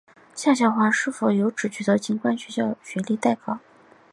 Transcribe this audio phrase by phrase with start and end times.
[0.33, 3.59] 夏晓华是否由此取得警官学校学历待考。